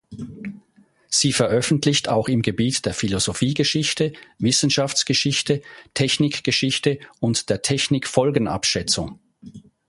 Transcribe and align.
Sie 1.09 1.31
veröffentlicht 1.31 2.09
auch 2.09 2.27
im 2.27 2.41
Gebiet 2.41 2.87
der 2.87 2.95
Philosophiegeschichte, 2.95 4.13
Wissenschaftsgeschichte, 4.39 5.61
Technikgeschichte 5.93 6.97
und 7.19 7.51
der 7.51 7.61
Technikfolgenabschätzung. 7.61 9.19